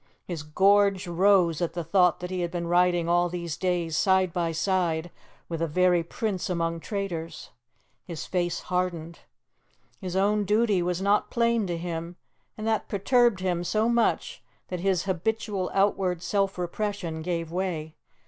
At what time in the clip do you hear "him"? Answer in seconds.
11.77-12.15, 13.41-13.63